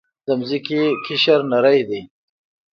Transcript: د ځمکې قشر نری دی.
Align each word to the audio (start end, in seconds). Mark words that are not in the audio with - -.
د 0.25 0.29
ځمکې 0.49 0.81
قشر 1.05 1.39
نری 1.51 1.81
دی. 1.89 2.01